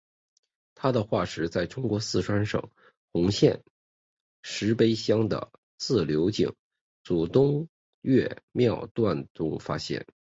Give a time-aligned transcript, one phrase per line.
[0.73, 2.71] 它的化石在中国四川省
[3.11, 3.61] 珙县
[4.41, 6.55] 石碑乡的自流井
[7.03, 7.67] 组东
[8.01, 10.07] 岳庙段中发现。